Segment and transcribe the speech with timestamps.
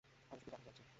[0.31, 0.83] আমি শুধু জানতে চাইছি।